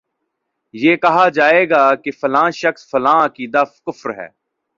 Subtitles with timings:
[0.73, 4.27] یہ کہا جائے گا کہ فلاں شخص کا فلاں عقیدہ کفر ہے